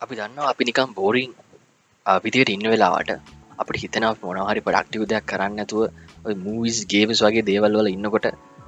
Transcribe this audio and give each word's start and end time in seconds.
අපි 0.00 0.16
දන්න 0.16 0.38
අපි 0.44 0.64
නිකම් 0.64 0.90
බෝරිං 0.92 1.30
විදියට 2.06 2.50
ඉන්න 2.50 2.66
වෙලාවට 2.66 3.10
අපට 3.58 3.76
හිතන 3.76 4.04
මොනහරි 4.22 4.60
පඩක්ටිව 4.60 5.02
දෙයක් 5.10 5.24
කරන්න 5.24 5.60
ඇතුව 5.60 5.82
මූවිස් 6.38 6.78
ගේමස් 6.86 7.20
වගේ 7.24 7.44
දේවල් 7.44 7.76
වල 7.78 7.88
ඉන්නකොට 7.90 8.26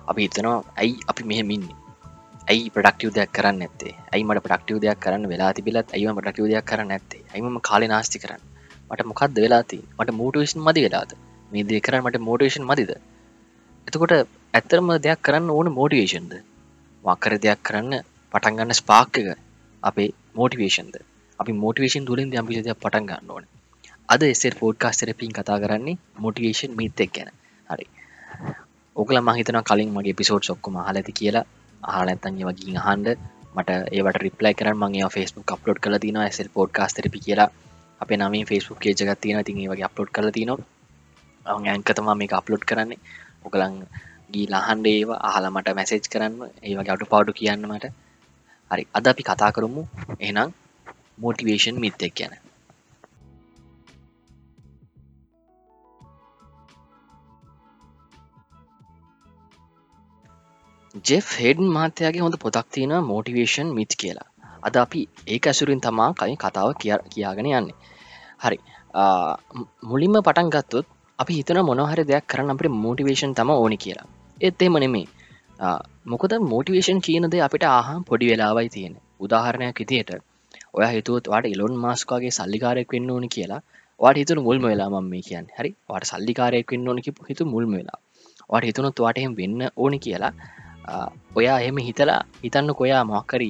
අපි 0.08 0.20
හිතනවා 0.26 0.54
ඇයි 0.76 0.94
අපි 1.06 1.22
මෙහෙමින්නේ 1.30 1.76
ඇයි 2.46 2.70
ප්‍රඩක්ටිව 2.70 3.10
දෙයක් 3.16 3.30
කරන්න 3.36 3.64
ඇත්තේ 3.64 3.92
ඇයි 4.12 4.24
මට 4.24 4.44
ප්‍රක්ටිව 4.44 4.78
දෙයක් 4.78 4.98
කරන්න 4.98 5.26
වෙලා 5.26 5.50
තිබිලත් 5.52 5.88
ඇයිම 5.90 6.18
ප්‍රක්ටිව 6.18 6.46
දෙයක් 6.46 6.64
කරන්න 6.64 6.94
ඇත්තේ 6.96 7.22
ඇයිම 7.32 7.58
කාලි 7.60 7.86
නාස්ති 7.86 8.22
කරන්න? 8.22 8.42
මට 8.90 9.06
මොකක්ද 9.06 9.36
වෙලාති 9.36 9.78
මට 9.96 10.16
මෝටවිෂන් 10.20 10.62
මදි 10.62 10.84
වෙලාද? 10.86 11.10
මේ 11.50 11.64
දේ 11.64 11.80
කරන්න 11.80 12.04
මට 12.04 12.20
මෝටේෂන් 12.20 12.64
මදිද? 12.64 12.92
එතකොට 13.88 14.14
ඇත්තරම 14.54 14.88
දෙයක් 15.00 15.20
කරන්න 15.22 15.50
ඕන 15.50 15.68
මෝටිවේෂන්ද 15.72 16.32
වක්කර 17.04 17.34
දෙයක් 17.40 17.60
කරන්න 17.62 17.92
පටන්ගන්න 18.34 18.74
ස්පාක් 18.74 19.20
එක 19.20 19.28
අපේ 19.82 20.08
මෝටිවේෂන්ද 20.34 20.96
අපි 21.38 21.52
මෝටිවේෂන් 21.54 22.04
තුළින් 22.04 22.32
යම්පිසි 22.34 22.62
දෙයක් 22.62 22.78
පටන් 22.78 23.06
ගන්න 23.06 23.30
ඕන. 23.30 23.44
අද 24.08 24.22
එසෙ 24.24 24.48
පෝඩ්කාස් 24.52 25.02
රපින් 25.02 25.32
කතා 25.32 25.58
කරන්නේ 25.58 25.96
මොටිවේෂන් 26.16 26.72
මිතෙක් 26.74 27.10
ගැන. 27.12 27.30
හරි. 27.68 27.86
ඕකල 28.96 29.18
මහිතන 29.20 29.58
කලින් 29.62 29.90
මගේ 29.90 30.14
පිසෝඩ් 30.14 30.44
සොක්කොම 30.44 30.76
හලති 30.80 31.12
කියලා. 31.12 31.44
ආලඇතන් 31.88 32.38
වගේ 32.40 32.78
හන්ඩ 32.78 33.18
මට 33.54 33.70
ඒවට 33.90 34.18
රිප්ලයි 34.18 34.54
කර 34.54 34.68
මගේ 34.74 35.08
ෆස්බුක් 35.08 35.52
අප්ලෝඩ් 35.52 35.78
කල 35.78 35.96
තින 35.98 36.16
ඇසල් 36.18 36.48
පෝඩ්කාස් 36.50 36.98
රපි 36.98 37.20
කියලා. 37.20 37.50
අප 38.00 38.10
නම 38.12 38.34
ෆස්බුක් 38.44 38.82
ජගත් 38.84 39.20
තින 39.20 39.44
ති 39.44 39.52
වගේ 39.64 39.86
අප්ලෝඩ් 39.88 40.10
කල 40.10 40.28
තිනවා. 40.30 40.66
ඇංකතම 41.46 42.08
මේ 42.14 42.28
අප්ලෝඩ් 42.32 42.64
කරන්නේ. 42.64 43.00
ඔකලං 43.44 43.74
ගී 44.32 44.46
ලහන්ඩ 44.48 44.86
ඒවා. 44.88 45.20
අහලා 45.22 45.50
මට 45.50 45.74
මැසේජ් 45.74 46.06
කරන්න. 46.12 46.34
ඒවගේ 46.62 46.92
අටු 46.92 47.06
පවඩු 47.06 47.32
කියන්න 47.32 47.66
මට. 47.66 47.92
හරි. 48.70 48.84
අද 48.94 49.06
අපි 49.06 49.22
කතා 49.22 49.50
කරමු. 49.52 49.82
එනම් 50.20 50.50
මෝටිවේෂන් 51.18 51.80
මිත්තෙක් 51.80 52.14
ගැන. 52.14 52.34
ජෙෆ් 61.04 61.26
හෙඩන් 61.38 61.68
මාත්‍යයාගේ 61.70 62.22
හොඳ 62.22 62.36
පොතක් 62.38 62.66
තියෙන 62.70 62.94
මෝටිවේෂන් 63.04 63.68
මිත් 63.74 63.92
කියලා. 63.96 64.28
අද 64.62 64.74
අපි 64.76 65.00
ඒ 65.26 65.38
ඇසුරින් 65.44 65.80
තමා 65.80 66.10
කලින් 66.14 66.38
කතාව 66.38 66.70
කියාගෙන 67.10 67.48
යන්නේ. 67.50 67.76
හරි. 68.38 68.58
මුලින්ම 69.82 70.16
පටන් 70.18 70.50
ගත්තොත් 70.50 70.86
අපි 71.18 71.32
හිතන 71.34 71.60
මොනහරි 71.62 72.04
දෙයක් 72.04 72.24
කරන්න 72.26 72.52
අපට 72.52 72.72
මෝටිවේෂන් 72.76 73.34
තම 73.34 73.50
ඕනි 73.52 73.76
කියලා. 73.76 74.06
එත් 74.38 74.62
එම 74.62 74.76
නෙමේ 74.76 75.06
මොකද 76.06 76.32
මෝටිවේෂන් 76.44 77.00
කියනද 77.00 77.36
අපිට 77.40 77.64
ආහම් 77.70 78.00
පොඩි 78.04 78.30
වෙලාවයි 78.30 78.68
තියෙන 78.68 78.94
උදාහරණයක් 79.20 79.78
විදියට 79.80 80.10
ඔය 80.76 80.86
හිතුවත් 80.94 81.26
වාට 81.32 81.46
ඉලොන් 81.54 81.74
මාස්කාගේ 81.84 82.32
සල්ලිකාරයක් 82.38 82.90
වෙන්න 82.94 83.10
ඕනි 83.14 83.28
කියලා. 83.36 83.60
වාට 84.00 84.18
හිතුන 84.20 84.40
මුල්ම 84.46 84.64
වෙලා 84.70 84.88
මම 84.94 85.06
මේ 85.12 85.22
කියන්න. 85.28 85.46
හරි? 85.58 85.70
වාට 85.90 86.04
සල්ලිකාරයක් 86.10 86.72
වෙන්න 86.72 86.88
ඕනි 86.88 87.02
හිතු 87.30 87.44
මුල්ම 87.54 87.70
වෙලා. 87.78 87.98
වාට 88.50 88.66
හිතුනොත් 88.68 88.98
වාට 89.04 89.18
එහෙම 89.20 89.36
වෙන්න 89.40 89.60
ඕනි 89.76 89.98
කියලා 89.98 90.32
ඔයා 91.38 91.58
එහෙම 91.60 91.78
හිතලා 91.88 92.20
හිතන්න 92.42 92.74
කොයා 92.80 93.04
මොක්කරි 93.04 93.48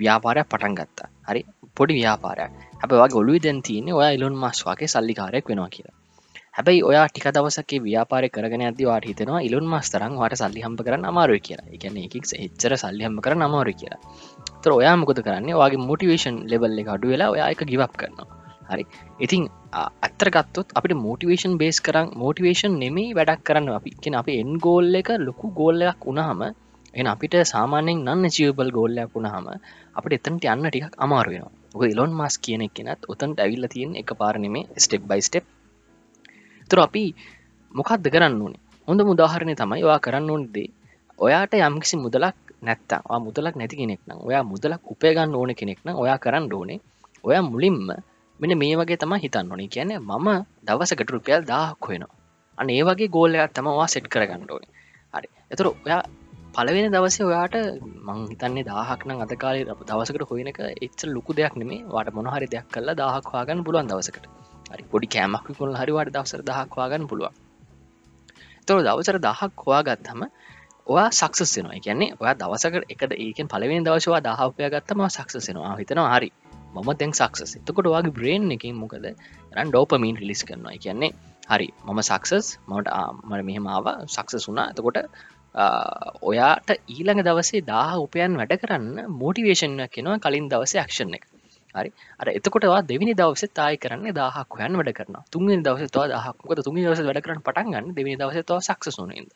ව්‍යාපාරයක් 0.00 0.50
පටන් 0.52 0.74
ගත්තා. 0.78 1.08
හරි? 1.28 1.40
පොඩි 1.76 1.94
ව්‍යාපාරයක්. 2.00 2.52
හැබ 2.80 2.92
වගේ 3.00 3.18
ඔලු 3.22 3.38
දැන් 3.44 3.62
තියන්නේ 3.68 3.98
ඔයා 4.00 4.12
ඉලොන් 4.18 4.36
මස්වාගේ 4.44 4.92
සල්ලිකාරයක් 4.94 5.48
වෙනවා 5.50 5.72
කියලා. 5.76 5.96
හැබැයි 6.56 6.82
ඔයා 6.90 7.06
ටික 7.08 7.26
දවසක 7.34 7.70
ව්‍යාපාර 7.86 8.24
කරගෙන 8.34 8.62
ඇති 8.66 8.88
වාට 8.90 9.04
හිතෙනවා 9.10 9.40
ඉලුන් 9.48 9.66
මස්තරන් 9.72 10.14
වාට 10.20 10.34
සල්ලි 10.40 10.64
හම්ප 10.66 10.80
කරන්න 10.86 11.10
අමාරුව 11.10 11.40
කියලා. 11.46 11.68
එකන 11.76 11.96
එකක් 12.06 12.14
එච්චර 12.46 12.72
සල්ලි 12.82 13.06
හම්ප 13.06 13.22
කර 13.24 13.34
අමාරු 13.48 13.72
කියලා. 13.80 14.00
තර 14.62 14.72
ඔයා 14.72 14.96
මොකද 14.96 15.20
කරන්නේ? 15.26 15.54
වගේ 15.54 15.86
මොටිවේෂන් 15.88 16.36
ලෙබල් 16.50 16.80
එක 16.82 16.88
අඩු 16.88 17.12
වෙලා 17.12 17.32
ඔයා 17.34 17.48
එක 17.54 17.62
ගිවක් 17.70 17.94
කරනවා. 17.94 18.28
හරි. 18.68 18.84
ඉතින් 19.20 19.42
අත්තර 20.06 20.28
ගත්තොත් 20.30 20.68
අපිට 20.74 20.94
මෝටිවේෂන් 20.96 21.54
බේස් 21.58 21.78
කරන්න 21.80 22.10
මෝටිවේෂන් 22.14 22.74
නෙමේ 22.82 23.14
වැඩක් 23.14 23.46
කරන්න 23.46 23.70
අපි. 23.70 23.90
කියෙන 24.02 24.18
අපි 24.20 24.32
එන් 24.42 24.52
ගෝල්ල 24.58 24.94
එක 24.94 25.08
ලොකු 25.18 25.46
ගෝල්ලයක් 25.52 26.00
වුණහම 26.06 26.42
එ 26.94 27.02
අපිට 27.06 27.34
සාමාන්‍යෙන් 27.44 28.04
නන්න 28.06 28.34
ජීවබල් 28.36 28.70
ගෝල්ලයක් 28.76 29.10
වුණහම 29.14 29.46
අපට 29.94 30.12
එතනට 30.16 30.46
යන්න 30.46 30.66
ටිකක් 30.66 30.94
අමාරුවෙනවා 30.98 31.56
ඔක 31.74 31.82
ඉලොන් 31.84 32.12
මස් 32.12 32.34
කියන 32.44 32.62
කෙනත් 32.68 33.02
ඔතන්ට 33.12 33.38
ඇවිල්ල 33.38 33.66
තියෙන් 33.72 33.92
එක 33.94 34.10
පාරනෙමේ 34.18 34.64
ස්ටෙප් 34.76 35.02
බයි 35.10 35.22
ස්ටප් 35.22 35.46
තුර 36.70 36.80
අපි 36.80 37.04
මොකක්ද 37.74 38.06
කරන්න 38.14 38.42
ඕනේ? 38.42 38.62
හොඳ 38.88 39.00
මුදාහරණය 39.08 39.54
තමයි 39.54 39.82
වා 39.82 39.98
කරන්න 39.98 40.30
ඕනදේ 40.30 40.68
ඔයාට 41.18 41.54
යම්කිසි 41.58 41.96
මුදලක් 41.96 42.36
නැත්තා 42.62 43.18
මුදලක් 43.18 43.54
නැති 43.56 43.76
කෙනෙක් 43.76 44.00
නම් 44.06 44.18
ඔයා 44.20 44.42
මුදලක් 44.42 44.82
උපයගන්න 44.92 45.34
ඕන 45.34 45.50
කෙනෙක් 45.54 45.80
නම් 45.84 45.96
ඔයා 45.96 46.18
කරන්න 46.18 46.46
ඕනේ. 46.52 46.80
ඔයා 47.24 47.42
මුලින්ම 47.42 47.78
මෙන 48.40 48.52
මේ 48.58 48.74
වගේ 48.76 48.96
තම 48.96 49.12
හිතන්න 49.16 49.50
ඕනේ. 49.50 49.68
කියන්නේ 49.68 49.98
මම 50.00 50.28
දවසකට 50.66 51.10
රුපියල් 51.10 51.42
දාහක් 51.44 51.82
වෙනවා 51.88 52.16
අන 52.58 52.70
ඒ 52.70 52.82
වගේ 52.82 53.08
ගෝල්ලයක් 53.08 53.52
තමවා 53.52 53.86
සෙට් 53.86 54.06
කරගන්න 54.08 54.50
ඕනේ. 54.50 54.70
හරි. 55.14 55.28
එතුර 55.50 55.66
ඔයා 55.68 56.02
පලවෙන 56.54 56.88
දවසේ 56.88 57.26
ඔයාට 57.26 57.56
මං 58.06 58.18
හිතන්නේ 58.30 58.64
දාහක්න 58.64 59.10
අද 59.16 59.32
කාලේ 59.36 59.64
දවසකට 59.82 60.24
හොයනක 60.30 60.58
එච්ච 60.78 61.00
ලොකු 61.08 61.32
දෙයක් 61.32 61.54
නෙමේ 61.56 61.80
වාට 61.86 62.10
මොනහරි 62.16 62.46
දෙයක් 62.46 62.66
කල්ලා 62.74 62.96
දාහක් 62.96 63.26
වාගන්න 63.34 63.64
පුළුවන් 63.64 63.90
දවසකට. 63.90 64.24
හරි. 64.70 64.82
පොඩි 64.90 65.06
කෑමක් 65.06 65.46
කොල් 65.58 65.72
හරිවාට 65.74 66.10
දවසර 66.10 66.42
දහක් 66.42 66.72
වාගන්න 66.76 67.08
පුළුවන්. 67.10 67.34
තොර 68.66 68.78
දවසර 68.80 69.18
දහක් 69.18 69.52
හවා 69.60 69.82
ගත්තම 69.82 70.20
ඔයා 70.90 71.10
සක්සස්සෙනවා 71.12 71.80
කියන්නේ 71.80 72.10
ඔයා 72.20 72.34
දවසකට 72.34 72.92
එකද 72.94 73.12
ඒකෙන් 73.16 73.48
පලවෙන් 73.48 73.84
දවශවා 73.86 74.20
දහපය 74.20 74.68
ගත්තම 74.68 75.02
සක්සසෙනවා 75.08 75.74
හිතනවා 75.76 76.08
හරි. 76.12 76.30
මම 76.74 76.88
තැන් 76.94 77.12
සක්සස් 77.14 77.52
එතකොට 77.56 77.88
වගේ 77.88 78.12
බ්‍රේන් 78.12 78.50
එකින් 78.50 78.76
මොකද? 78.76 79.06
රන් 79.54 79.68
ඩෝපමීන් 79.68 80.16
රිලිස් 80.16 80.42
කරනවා. 80.44 80.76
කියන්නේ 80.76 81.10
හරි 81.48 81.68
මම 81.86 82.00
සක්සස් 82.02 82.46
මට 82.68 82.88
මට 83.24 83.42
මෙහෙමාව 83.42 83.86
සක්සස් 84.08 84.48
වුනා 84.48 84.66
එතකොට 84.72 84.98
ඔයාට 86.22 86.70
ඊළඟ 86.88 87.22
දවසේ 87.22 87.62
දාහ 87.62 87.92
උපයන් 87.98 88.34
වැඩ 88.36 88.54
කරන්න 88.62 88.96
මෝටිවේෂන්යක් 89.14 89.92
කෙනවා 89.92 90.18
කලින් 90.20 90.48
දවස 90.48 90.74
ක්ෂණ 90.82 91.14
එක. 91.14 91.24
හරි. 91.74 91.90
අර 92.20 92.28
එතකොටවා 92.30 92.80
දෙවිනි 92.84 93.14
දවස 93.14 93.44
තායි 93.52 93.78
කරන්න 93.78 94.10
දහක් 94.12 94.48
හොයන් 94.54 94.74
වැඩ 94.74 94.92
කරන 94.94 95.16
තුන්ගෙන 95.30 95.62
දවස 95.62 95.90
තව 95.90 96.04
දහක්මක 96.12 96.50
තුන් 96.60 96.76
දවස 96.78 97.02
වැඩ 97.02 97.22
කරන 97.24 97.40
පටන්ගන්න 97.42 97.94
දෙවිනි 97.96 98.16
දවස 98.16 98.44
තව 98.44 98.58
සක්සුනද 98.68 99.32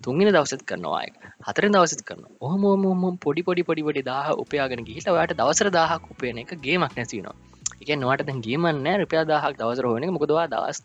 තුන්ගෙන 0.00 0.30
දවසත් 0.30 0.62
කරනවාය 0.64 1.08
හතර 1.46 1.68
දවසත් 1.68 2.02
කරන 2.04 2.24
ඔහමෝමොම 2.40 3.16
පොඩි 3.18 3.42
පොඩි 3.42 3.62
පොඩි 3.62 3.82
පොඩි 3.82 4.02
දාහ 4.02 4.26
උපයාගෙන 4.36 4.84
ගිහිට 4.84 5.08
වට 5.10 5.38
දවසර 5.40 5.70
දාහක් 5.70 6.10
උපයන 6.10 6.38
එක 6.38 6.52
ගේමක් 6.60 6.94
නැතිනවා 6.94 7.36
එක 7.82 7.90
නොට 7.96 8.22
දැන් 8.22 8.40
ගේමන්න 8.40 8.86
රුපියා 9.02 9.24
දහක් 9.24 9.52
දවසර 9.58 9.86
හොන 9.86 10.06
මොකදවා 10.10 10.46
දවස් 10.46 10.78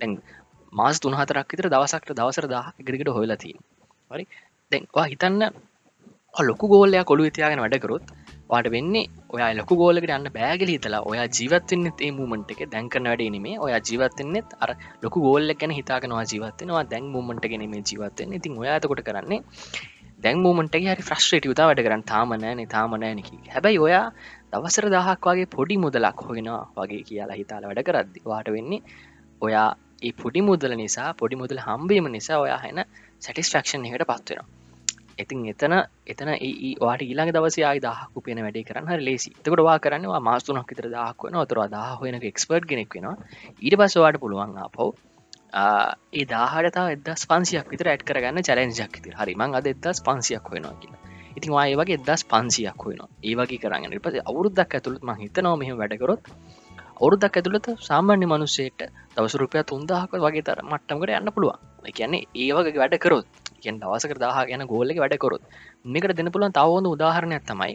දැන් 0.00 0.18
මාස් 0.72 1.00
තුනහතරක් 1.00 1.48
විතර 1.52 1.68
දවසක්ට 1.68 2.12
දවසර 2.12 2.46
දහ 2.46 2.66
ඉගරිකට 2.80 3.10
හොයලති 3.10 3.52
හරි? 4.10 4.24
දැන්වා 4.72 5.06
හිතන්න 5.06 5.42
ලොකු 6.34 6.68
ගෝල්ලයක් 6.68 7.06
කොළු 7.06 7.24
ඉතියාගෙන 7.24 7.62
වැඩකරොත් 7.64 8.04
වාට 8.50 8.68
වෙන්නේ 8.70 9.04
ඔයා 9.28 9.50
ලොකු 9.54 9.74
ගෝලකට 9.76 10.10
යන්න 10.10 10.28
බෑගල 10.32 10.70
හිතලා 10.70 11.00
ඔයා 11.02 11.26
ජීවත්වන්න 11.30 11.86
ඒ 11.98 12.10
මූමට 12.12 12.50
එක. 12.52 12.60
දැන්කන 12.66 13.08
වැඩේනේ 13.08 13.54
ඔයා 13.58 13.80
ජීවත්තෙන්නෙත් 13.80 14.50
අර 14.60 14.70
ලොකු 15.02 15.20
ගෝල්ල 15.20 15.54
ගැන 15.54 15.72
හිතාගෙනවා 15.72 16.24
ජීවත්වෙනවා 16.24 16.84
දැන් 16.86 17.06
මූමට 17.08 17.46
ගෙනීම 17.46 17.74
ජීවත්වෙන්න 17.82 18.36
ඉතින් 18.38 18.58
ඔයාතකොට 18.58 19.02
කරන්නේ 19.02 19.40
දැන් 20.18 20.38
මූමට 20.38 20.76
හරි 20.76 21.02
ෆ්‍රස්ට්‍රේට 21.02 21.46
උතා 21.46 21.66
වැඩ 21.66 21.82
කරන්න. 21.82 22.04
තාමනෑන 22.04 22.62
තාමනෑනකි 22.68 23.40
හැබැයි 23.48 23.80
ඔයා 23.80 24.04
දවසර 24.52 24.86
දහක් 24.90 25.26
වගේ 25.28 25.48
පොඩි 25.48 25.78
මුදලක් 25.78 26.22
හොගෙනවා 26.22 26.62
වගේ 26.76 27.02
කියලා 27.04 27.36
හිතාල 27.36 27.64
වැඩ 27.64 27.82
කරද්දි 27.84 28.24
වාට 28.26 28.50
වෙන්නේ 28.50 28.80
ඔයා 29.40 29.68
ඒ 30.02 30.12
පොඩි 30.14 30.40
මුදල 30.42 30.76
නිසා 30.76 31.10
පොඩි 31.14 31.36
මුදල 31.36 31.60
හම්බීම 31.60 32.08
නිසා 32.10 32.38
ඔයා 32.38 32.58
හැන 32.58 32.80
සැටිස්ට්‍රක්ෂන් 33.22 33.86
එකට 33.86 34.06
පත්වෙනවා 34.06 34.65
ඉතින් 35.18 35.44
එතන 35.48 35.74
එතන 36.06 36.30
ඒ 36.30 36.70
වාට 36.78 37.02
ඊළඟ 37.02 37.30
දවස 37.32 37.56
ආයි 37.60 37.80
දහක් 37.80 38.20
උපයන 38.20 38.40
වැඩේ 38.40 38.64
කරන්න 38.64 38.88
හරි 38.88 39.04
ලේසි 39.04 39.30
එතකොට 39.32 39.62
වා 39.62 39.76
කරන්නවා 39.78 40.20
මාස්තුනක් 40.20 40.70
විතර 40.70 40.88
දහක් 40.90 41.26
වෙන 41.26 41.38
අතර 41.38 41.60
දහ 41.68 41.92
වෙනක 42.02 42.24
එක්ස්පර්ට් 42.24 42.66
කෙනෙක් 42.66 42.96
වෙනවා. 42.96 43.16
ඊට 43.58 43.76
පස්සවාට 43.78 44.18
පුළුවන් 44.18 44.58
ආපව් 44.58 44.80
ඒ 46.14 46.24
දාහටතාව 46.26 46.88
එදස් 46.90 47.24
පන්සියක් 47.26 47.72
විතර 47.72 47.88
ඇත් 47.88 48.02
කරගන්න 48.02 48.42
චලෙන්ජක් 48.42 48.98
ති 48.98 49.14
හරිමං 49.14 49.54
අද 49.54 49.66
එදස් 49.66 50.02
පන්සියක් 50.02 50.52
වෙනවා 50.52 50.76
කියලා. 50.76 51.00
ඉතින් 51.38 51.52
වාය 51.52 51.74
වගේ 51.74 51.98
එදස් 52.00 52.26
පන්සියක් 52.26 52.84
වෙනවා 52.84 53.08
ඒ 53.22 53.34
වගේ 53.34 53.58
කරන්න. 53.58 53.98
පස 54.00 54.20
අවුරුද්දක් 54.24 54.70
ඇතුළත් 54.70 55.02
ම 55.02 55.16
හිතනව 55.16 55.56
මෙහම 55.56 55.76
වැඩකරොත් 55.76 56.22
අවුරුද්දක් 56.96 57.34
ඇතුළත 57.34 57.66
සාමාන්‍ය 57.82 58.26
මනුස්සේට 58.26 58.86
දවස 59.14 59.34
රුපය 59.36 59.64
තුන්දාහක 59.64 60.20
වගේ 60.20 60.44
තර 60.44 60.60
මට්ටමකට 60.64 61.16
යන්න 61.16 61.34
පුළුවන්. 61.34 61.58
කියන්නේ 61.92 62.22
ඒ 62.36 62.52
වගේ 62.54 62.78
වැඩ 62.78 62.96
කරොත් 62.98 63.45
කියෙන් 63.58 63.80
දවසක 63.80 64.18
දාහ 64.18 64.36
ගැන 64.42 64.66
ගෝල්ලක 64.66 65.00
වැඩකොරොත් 65.02 65.44
මේකට 65.86 66.16
දෙන 66.16 66.32
පුළන් 66.32 66.52
තවෝඳ 66.52 66.86
උදාහරණයක් 66.86 67.44
තමයි 67.44 67.74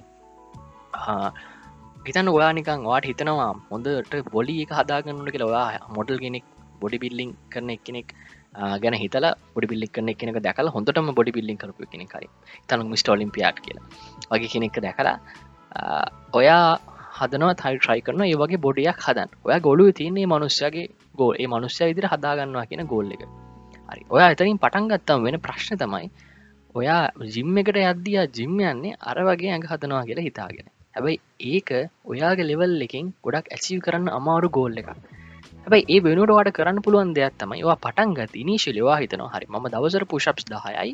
හිතන්න 2.06 2.30
ඔයානිකං 2.30 2.84
වාට 2.84 3.06
හිතනවා 3.06 3.52
හොඳට 3.70 4.16
බොලි 4.32 4.58
එක 4.66 4.74
හදාගන්නට 4.80 5.32
කියලා 5.32 5.66
මොඩල් 5.98 6.22
කෙනෙක් 6.26 6.46
බොඩි 6.82 6.98
බිල්ලිං 6.98 7.32
කරන 7.50 7.70
එක්කෙනෙක් 7.70 8.16
ගැන 8.54 8.96
හිතල 8.96 9.26
බොඩි 9.56 9.68
බිල්ලි 9.68 9.88
කන 9.88 10.10
එකනෙක 10.10 10.40
දැකල 10.40 10.68
හොඳටම 10.68 11.12
බොඩි 11.16 11.32
බිල්ලින් 11.32 11.58
කරපු 11.58 11.86
කෙනෙකයි 11.86 12.28
තනු 12.68 12.84
මිස්ට 12.86 13.10
ඔලිම්පියාට් 13.10 13.60
කියලා. 13.60 13.86
වගේ 14.32 14.50
කෙනෙක්ක 14.50 14.80
දැකලා 14.80 15.18
ඔයා 16.34 16.80
හදනවා 17.20 17.56
තයි 17.56 17.78
ට්‍රයි 17.78 18.02
කරන 18.02 18.24
ඒ 18.24 18.36
වගේ 18.36 18.58
බොඩියක් 18.58 19.00
හදන් 19.00 19.30
ඔය 19.46 19.60
ගොලු 19.60 19.92
තියන්නේ 19.94 20.28
මනුස්්‍යයාගේ 20.28 20.88
ගෝල් 21.16 21.36
ඒ 21.36 21.48
මනුස්්‍ය 21.48 21.82
විදිර 21.86 22.08
හදාගන්නවා 22.08 22.66
කියන 22.66 22.84
ගෝල්ල 22.86 23.16
එක. 23.16 23.24
හරි. 23.92 24.04
ඔයා 24.10 24.30
එතරින් 24.32 24.58
පටන් 24.58 24.90
ගත්තම් 24.90 25.24
වෙන 25.24 25.40
ප්‍රශ්න 25.40 25.78
තමයි 25.78 26.12
ඔයා 26.76 27.02
ජිම් 27.30 27.58
එකට 27.58 27.82
යද්දියා 27.84 28.28
ජිම් 28.34 28.60
යන්නේ 28.66 29.00
අර 29.04 29.18
වගේ 29.24 29.52
ඇඟ 29.52 29.68
හදනවා 29.68 30.04
කියලා 30.04 30.28
හිතාගෙන. 30.28 30.68
හැබැයි 30.96 31.20
ඒක 31.50 31.70
ඔයාගේ 32.06 32.48
ලෙවල් 32.48 32.78
එකින් 32.82 33.12
ගොඩක් 33.24 33.52
ඇචීව 33.52 33.80
කරන්න 33.82 34.08
අමාරු 34.12 34.50
ගෝල්ල 34.52 34.78
එක 34.78 34.90
හැබයි 35.64 35.84
ඒ 35.88 36.02
වෙනුවට 36.02 36.32
වාට 36.32 36.52
කරන්න 36.52 36.82
පුළුවන් 36.82 37.14
දෙයක් 37.14 37.38
තමයි 37.38 37.64
වා 37.64 37.78
පටන් 37.78 38.14
ගත් 38.14 38.34
ඉනිශිලවා 38.36 38.98
හිතනවා 38.98 39.32
හරි 39.34 39.48
ම 39.50 39.68
දවසර 39.68 40.06
පුෂප්ස් 40.06 40.46
දහයයි. 40.48 40.92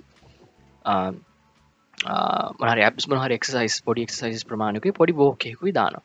මහර 2.59 2.79
ඇප්මහර 2.79 3.31
එක්සයිස් 3.31 3.77
පොඩි 3.81 4.03
එක්සයිස් 4.03 4.43
ප්‍රමාණක 4.43 4.87
පොඩි 4.93 5.13
බෝකෙකුයි 5.13 5.73
දාන 5.73 5.95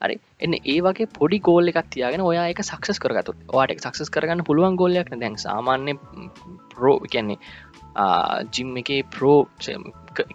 හරි? 0.00 0.16
එන්න 0.40 0.54
ඒ 0.64 0.78
වගේ 0.80 1.08
පොඩි 1.10 1.38
ගෝල්ල 1.40 1.70
එකක් 1.70 1.88
තියාගෙන 1.90 2.22
ඔයා 2.22 2.46
එක 2.48 2.60
සක්සස් 2.62 2.98
කරගතු 2.98 3.34
වාට 3.50 3.74
සක්සස් 3.78 4.10
කරගන්න 4.10 4.44
පුළුවන් 4.44 4.76
ගෝලයක් 4.76 5.10
දැන් 5.14 5.36
සාමාන්‍ය 5.38 5.94
ප්‍රෝ 6.70 6.96
කියන්නේ 7.06 7.38
ජිම් 8.50 8.76
එක 8.76 8.90
ප්‍රෝ 9.08 9.38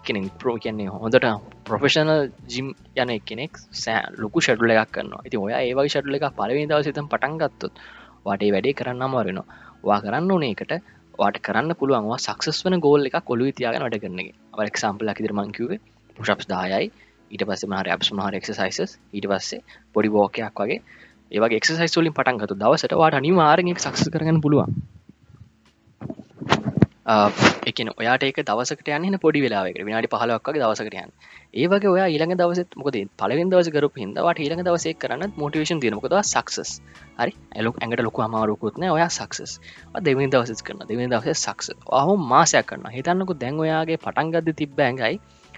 කෙනෙ 0.00 0.22
ප්‍රෝ 0.36 0.56
කියන්නේ 0.58 0.94
හොඳට 0.96 1.28
ප්‍රොෆෙෂනල් 1.64 2.12
ජිම් 2.48 2.72
යන 2.96 3.12
කෙනෙක් 3.22 3.60
සෑ 3.76 4.00
ලොකු 4.16 4.40
ෂඩුල 4.40 4.74
එකක් 4.74 4.90
කරන්න 4.90 5.14
ඉති 5.22 5.38
ඔය 5.38 5.52
ඒවගේ 5.54 5.92
ෂඩුල 5.92 6.18
එක 6.18 6.26
පලවෙනි 6.32 6.66
දව 6.66 6.80
සිතම් 6.82 7.08
පටන්ගත්තොත් 7.08 7.84
වාටේ 8.26 8.50
වැඩේ 8.50 8.74
කරන්න 8.74 9.02
අමාරෙනවා 9.02 9.46
වා 9.84 10.00
කරන්න 10.00 10.30
ඕනේ 10.30 10.52
එකට 10.56 10.74
වාට 11.18 11.38
කරන්න 11.40 11.78
පුළුවන්වා 11.78 12.20
සක්සස් 12.20 12.64
වන 12.64 12.80
ගෝල් 12.80 13.08
එක 13.08 13.18
කොළු 13.24 13.52
තියාගෙන 13.52 13.84
වැඩ 13.84 14.02
කරනගේ 14.02 14.66
එක්සාම්පල් 14.66 15.14
කිදර 15.14 15.34
මංකිවේ 15.34 15.80
පුෂප්ස් 16.16 16.48
දායයි 16.48 16.92
ඊට 17.32 17.44
පස්සේ 17.44 17.68
මහර 17.68 17.88
ඇප්ස් 17.88 18.12
මහර 18.12 18.34
එක්සයිසස් 18.34 18.98
ඊට 19.12 19.26
පස්සේ 19.26 19.60
පොඩි 19.94 20.08
බෝකයක් 20.10 20.58
වගේ. 20.58 20.80
ඒවගේ 21.32 21.56
එක්සයිස් 21.56 21.96
වලින් 21.96 22.14
පටන්ගතු 22.14 22.56
දවසට 22.56 22.98
වාට 22.98 23.14
අනිවාරෙන් 23.14 23.76
සක්ස 23.76 24.10
කරගන්න 24.10 24.40
පුළුවන්. 24.40 24.82
එකන 27.64 27.88
ඔයාට 27.92 28.22
ඒක 28.22 28.38
දවසකට 28.42 28.88
යන්න 28.90 29.18
පොඩි 29.18 29.40
වෙලාවක 29.42 29.78
විනාඩි 29.80 30.08
පහලක්ගේ 30.08 30.60
දවසකටයන් 30.62 31.10
ඒවගේ 31.54 31.90
ඔයා 31.90 32.06
ඊළඟ 32.06 32.34
දවසත් 32.34 32.76
මොකද 32.76 32.98
පලවෙන් 33.16 33.50
දවස 33.50 33.70
කරු 33.70 33.90
හිදවාට 33.94 34.38
ඊළඟ 34.38 34.62
දවසේ 34.62 34.94
කරන්න 34.96 35.34
මොටිවේෂන් 35.36 35.80
තියනකොද 35.80 36.14
සක්සස් 36.20 36.70
හරි? 37.18 37.32
ඇලොක් 37.52 37.76
ඇඟට 37.78 38.04
ලොකු 38.04 38.22
අමාරුකුත්න 38.22 38.86
ඔයා 38.88 39.10
සක්සස් 39.10 39.58
දෙවිනි 40.00 40.30
දවසස් 40.30 40.62
කරන 40.62 40.84
දෙවිනි 40.84 41.08
දවස 41.08 41.42
සක්ස 41.42 41.72
අහු 41.92 42.16
මාසයක් 42.26 42.68
කරන්න 42.68 42.90
හිතන්නකු 42.90 43.36
දැන් 43.36 43.60
ඔයාගේ 43.60 43.98
පටන්ගද 43.98 44.54
තිබ්බ 44.54 44.78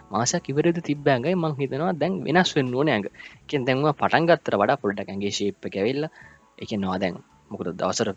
ඇඟයි 0.04 0.12
මාසයක් 0.12 0.48
ඉවරද 0.48 0.78
තිබ්බ 0.80 1.06
ඇඟයි 1.06 1.34
මං 1.34 1.52
හිතනවා 1.54 1.92
දැන් 1.94 2.14
වෙනස් 2.24 2.50
වෙන්න 2.56 2.74
ඕන 2.74 2.88
ඇඟ. 2.88 3.06
කියෙන් 3.46 3.64
දැන්ව 3.64 3.88
පටන්ගත්තර 3.92 4.54
වඩා 4.54 4.76
පොඩ්ඩ 4.76 5.00
ඇගේ 5.04 5.30
ශේප්ප 5.30 5.62
ඇවෙල්ල 5.66 6.04
එක 6.58 6.70
නවා 6.74 6.98
දැන් 6.98 7.14
මොකද 7.50 7.68
දවසර 7.72 8.08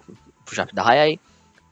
පුෂක් 0.47 0.71
දහයයි 0.73 1.19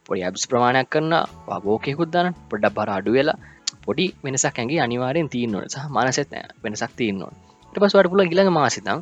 පොඩි 0.05 0.21
ඇබ්ස් 0.21 0.47
ප්‍රමාණයක් 0.49 0.87
කරන්න 0.89 1.13
වාගෝකෙකුත් 1.47 2.09
දන්න 2.09 2.35
පොඩ්ඩක් 2.49 2.75
බර 2.75 2.89
අඩු 2.89 3.11
වෙලා 3.11 3.37
පොඩි 3.85 4.05
වෙනසක් 4.23 4.55
ඇගේ 4.55 4.79
අනිවාරයෙන් 4.79 5.27
තියන්නවට 5.27 5.73
සහ 5.73 5.87
මනසෙත් 5.89 6.31
වෙනසක් 6.63 6.91
තියන්නවා 6.93 7.33
ට 7.73 7.75
පස්වට 7.75 8.11
පුල 8.11 8.23
ගිලඟ 8.25 8.51
මාසිතම් 8.51 8.99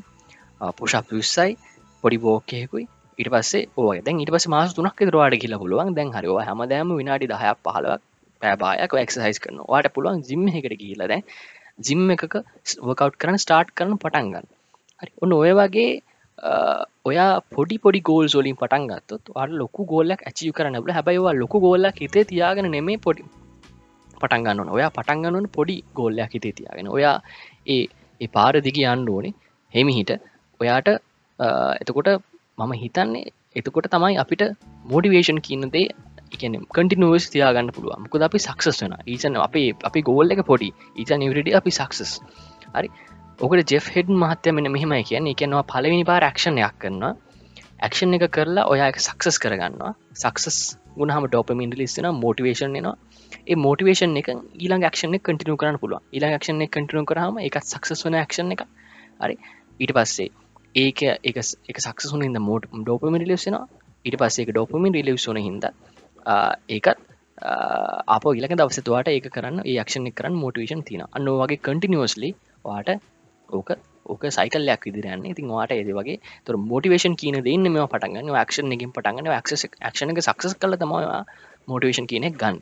පුෂක් 0.78 1.08
විස්සයි 1.12 1.52
පොඩි 2.04 2.18
බෝකයෙකුයි 2.18 2.86
ඉට 3.18 3.30
පස්සේ 3.30 3.70
ඕ 3.78 3.92
දැන් 3.98 4.20
ඉට 4.20 4.32
පස 4.32 4.48
මාස 4.48 4.74
තුනක් 4.74 5.00
දරවාට 5.00 5.36
කියලා 5.36 5.60
පුළුවන්. 5.60 5.94
දැන් 5.94 6.10
හරිවා 6.12 6.46
හැමදෑම 6.46 6.90
විනාඩි 6.94 7.30
දහයක් 7.30 7.60
පහලක් 7.64 8.02
පෑබායක් 8.44 8.96
එක්සයිස් 9.02 9.44
කරන 9.44 9.60
වාට 9.66 9.94
පුළුවන් 9.96 10.24
ජිම්ම 10.30 10.48
එකට 10.52 10.76
කියල 10.82 11.04
දැන් 11.06 11.24
ජිම් 11.80 12.02
එකක 12.16 12.36
වකව් 12.82 13.12
කරන 13.18 13.38
ස්ටාර්ට් 13.38 13.76
කරන 13.78 13.94
පටන්ගන්න 13.98 14.50
හරි. 15.02 15.12
ඔන්න 15.22 15.34
ඔය 15.34 15.54
වගේ 15.60 15.92
ඔයා 17.06 17.30
පොඩි 17.50 17.78
පොඩි 17.78 18.00
ගෝල් 18.02 18.28
සෝලින් 18.28 18.56
පටන් 18.56 18.86
ගත්තොත් 18.90 19.34
වාට 19.36 19.54
ලොකු 19.54 19.86
ගෝල්ලක් 19.86 20.22
ඇචිය 20.24 20.52
කරනබල 20.52 20.92
හැබයිවා 20.92 21.34
ලොකු 21.34 21.60
ගෝල්ලක් 21.60 21.98
හිතේ 21.98 22.26
තියාගෙන 22.26 22.70
නෙමේ 22.72 22.98
පොඩි 22.98 23.24
පටන්ගන්න 24.22 24.70
ඔයා 24.70 24.90
පටන්ගන්නවන 24.90 25.48
පොඩි 25.50 25.78
ගෝල්ලයක් 25.96 26.34
හිතේ 26.36 26.54
තියාගෙන. 26.60 26.88
ඔයා 26.88 27.16
ඒ 27.68 27.84
ඒ 28.22 28.28
පාර 28.28 28.54
දිග 28.68 28.78
අන්න 28.86 29.10
ඕනේ. 29.10 29.34
හෙමිහිට 29.74 30.12
ඔයාට 30.60 30.90
එතකොට 31.82 32.10
මම 32.58 32.74
හිතන්නේ 32.84 33.26
එතකොට 33.56 33.88
තමයි 33.94 34.16
අපිට 34.18 34.44
මෝඩිවේෂන් 34.86 35.40
කියන්නදේ 35.48 35.88
එකන 36.34 36.56
කටිනුවස් 36.70 37.26
තියාගන්න 37.30 37.72
පුළුවන්. 37.72 38.04
මුකද 38.04 38.24
අපි 38.24 38.40
සක්සස් 38.40 38.84
වෙන 38.84 38.94
ඊචන 39.08 39.36
අපේ 39.40 39.68
අපි 39.84 40.02
ගෝල්ල 40.02 40.34
එක 40.34 40.42
පොඩි. 40.46 40.70
ඊචන් 40.96 41.20
නිවරඩ 41.20 41.50
අපි 41.54 41.72
සක්සස් 41.72 42.12
හරි? 42.70 42.90
ඔකට 43.40 43.72
ජෙෆ් 43.72 43.86
හෙඩ් 43.90 44.10
මහත්‍ය 44.16 44.52
මෙන 44.52 44.72
මෙහෙමයි 44.72 45.04
කියන්න. 45.04 45.28
එකනවා 45.28 45.64
පලවෙනි 45.66 46.06
පාර 46.06 46.26
ක්ෂණයක් 46.30 46.76
කරනවා. 46.80 47.14
ඇක්ෂන් 47.80 48.16
එක 48.16 48.26
කරලා 48.30 48.66
ඔයා 48.66 48.88
එක 48.88 49.00
සක්සස් 49.00 49.38
කරගන්නවා. 49.40 49.94
සක්සස් 50.16 50.58
ගුණහම 50.96 51.26
ඩොපමින් 51.26 51.74
ලිස්සෙන 51.74 52.08
මෝටිවේෂන් 52.16 52.76
එනවා. 52.76 52.96
ඒ 53.44 53.58
මෝටිවේෂන් 53.58 54.16
එක 54.18 54.30
ඊලා 54.58 54.80
ක්ෂන 54.86 55.18
කටිනු 55.20 55.58
කරන්න 55.58 55.80
පුළුව 55.80 56.02
ඊලා 56.14 56.32
ක්ෂන 56.36 56.64
කටිනු 56.68 57.04
කරහම 57.06 57.42
එකත් 57.42 57.68
සක්සස් 57.68 58.06
වන 58.06 58.18
ක්ෂණ 58.24 58.56
එක 58.56 58.64
හරි? 59.20 59.36
ඊට 59.80 59.94
පස්සේ 59.94 60.30
ඒක 60.76 61.02
එක 61.24 61.38
එක 61.70 61.80
සක්සුන් 61.82 62.24
හිද 62.24 62.38
මෝට් 62.42 62.70
ඩෝපමින් 62.74 63.26
ලිස්සෙන 63.26 63.58
ඊට 64.06 64.18
පස්සේ 64.18 64.48
ඩොපමින් 64.48 64.94
රිලිව්සන 64.94 65.40
හිද 65.40 65.68
ඒකත් 66.70 67.00
අප 68.10 68.26
ඉලක 68.32 68.54
දවසතුවාට 68.54 69.10
ඒක 69.10 69.28
කරන්න 69.30 69.64
ඒ 69.64 69.80
ක්ෂණ 69.80 70.12
කරන්න 70.12 70.36
මෝටිවේෂන් 70.36 70.84
තින 70.84 71.02
අන්න 71.08 71.34
වගේ 71.34 71.60
කටිනිියස්ලි 71.60 72.30
වාට 72.66 72.90
ඕක 73.50 73.70
ඕක 74.06 74.24
සයිකල්ලයක් 74.30 74.86
විදිරන්න 74.88 75.26
ඉතින් 75.26 75.48
වාට 75.50 75.72
ඒද 75.72 75.92
වගේ 75.92 76.18
තුර 76.46 76.56
මෝටිවේෂන් 76.64 77.16
කියන 77.16 77.40
දෙන්න 77.42 77.68
මෙම 77.68 77.88
පටන්ගන්න 77.88 78.32
ක්ෂණ 78.42 78.72
එකින් 78.72 78.92
පටන්ගන්න 78.92 79.30
ක්ෂණක 79.42 80.22
සක්සස් 80.22 80.56
කල 80.58 80.76
තමවා 80.76 81.22
මෝටිවේෂන් 81.68 82.08
කියනෙක් 82.08 82.36
ගන්න. 82.36 82.60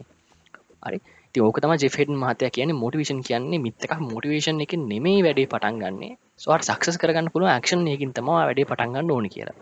හරි? 0.84 1.00
ඕක 1.36 1.58
තම 1.58 1.74
ජෙෆෙන් 1.78 2.18
මහතය 2.18 2.50
කියන 2.52 2.76
මෝටිවේෂන් 2.76 3.22
කියන්නේ 3.22 3.60
මිත්තක 3.60 3.94
මෝටිවේෂන් 4.04 4.62
එක 4.62 4.74
නෙමේ 4.84 5.20
වැඩේ 5.24 5.48
පටන් 5.48 5.82
ගන්නේ. 5.82 6.18
ස්වාට 6.38 6.66
සක්සස් 6.66 6.98
කරගන්න 6.98 7.32
පුළුව 7.34 7.54
ක්ෂණ 7.60 7.88
යකින් 7.90 8.14
තමවා 8.14 8.42
වැඩේ 8.42 8.66
පටන්ගන්න 8.66 9.12
ඕන 9.12 9.30
කියලා. 9.30 9.58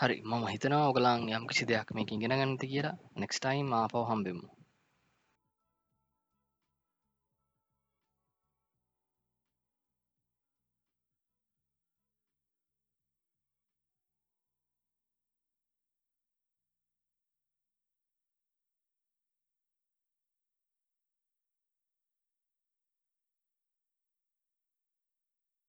හරි 0.00 0.16
මම 0.24 0.44
හිතනවා 0.46 0.88
ඔගලාන් 0.88 1.28
යම් 1.30 1.44
කිසි 1.46 1.64
දෙයක් 1.66 1.88
මේක 1.92 2.10
ඉගෙන 2.10 2.32
ගන්නති 2.32 2.66
කියලා 2.66 3.00
නෙක්ස්ටයිම් 3.16 3.68
ආපව 3.74 4.04
හම්බෙමු. 4.08 4.46